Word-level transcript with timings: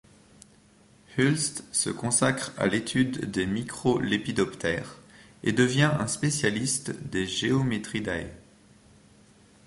Hulst 1.15 1.63
se 1.71 1.91
consacre 1.91 2.53
à 2.57 2.65
l’étude 2.65 3.29
des 3.29 3.45
micro-lépidoptères 3.45 4.97
et 5.43 5.51
devient 5.51 5.91
un 5.99 6.07
spécialiste 6.07 6.89
des 7.07 7.27
Geometridae. 7.27 8.25